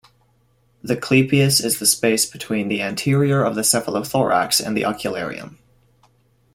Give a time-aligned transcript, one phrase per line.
[0.81, 5.57] The clypeus is the space between the anterior of the cephalothorax and the ocularium.